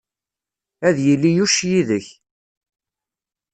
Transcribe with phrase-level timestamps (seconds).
[0.87, 2.07] Ad yili Yuc yid-k.